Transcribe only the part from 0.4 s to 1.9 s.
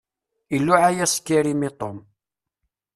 Iluɛa-yas Karim i